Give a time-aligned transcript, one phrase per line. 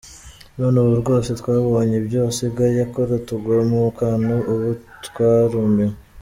[0.57, 4.69] None ubu rwose twabonye ibyo asigaye akora tugwa mu kantu ubu
[5.05, 5.95] twarumiwe.